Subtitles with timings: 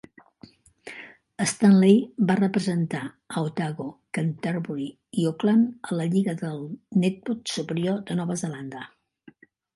[1.51, 1.99] Stanley
[2.31, 3.01] va representar
[3.35, 3.85] a Otago,
[4.19, 6.51] Canterbury i Auckland a la lliga de
[7.05, 8.85] netbol superior de Nova Zelanda.